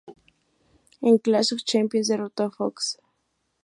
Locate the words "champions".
1.63-2.07